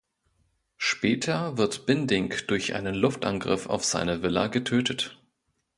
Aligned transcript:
Später 0.77 1.59
wird 1.59 1.85
Binding 1.85 2.33
durch 2.47 2.73
einen 2.73 2.95
Luftangriff 2.95 3.67
auf 3.67 3.85
seine 3.85 4.23
Villa 4.23 4.47
getötet. 4.47 5.21